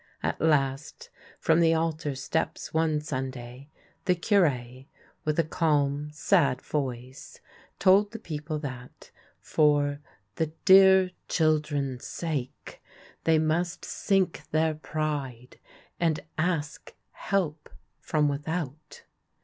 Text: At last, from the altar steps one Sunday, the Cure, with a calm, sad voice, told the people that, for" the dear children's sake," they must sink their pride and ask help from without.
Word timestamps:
At 0.23 0.41
last, 0.41 1.11
from 1.39 1.59
the 1.59 1.75
altar 1.75 2.15
steps 2.15 2.73
one 2.73 3.01
Sunday, 3.01 3.69
the 4.05 4.15
Cure, 4.15 4.85
with 5.25 5.37
a 5.37 5.43
calm, 5.43 6.09
sad 6.11 6.59
voice, 6.59 7.39
told 7.77 8.09
the 8.09 8.17
people 8.17 8.57
that, 8.57 9.11
for" 9.39 9.99
the 10.37 10.47
dear 10.65 11.11
children's 11.27 12.07
sake," 12.07 12.81
they 13.25 13.37
must 13.37 13.85
sink 13.85 14.41
their 14.49 14.73
pride 14.73 15.59
and 15.99 16.19
ask 16.35 16.95
help 17.11 17.69
from 17.99 18.27
without. 18.27 19.03